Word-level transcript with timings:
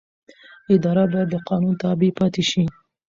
اداره 0.75 1.03
باید 1.11 1.29
د 1.31 1.35
قانون 1.49 1.73
تابع 1.81 2.11
پاتې 2.19 2.43
شي. 2.49 2.63